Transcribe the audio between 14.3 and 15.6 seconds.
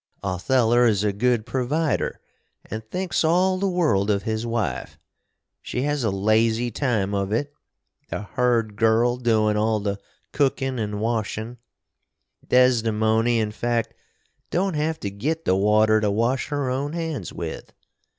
don't have to git the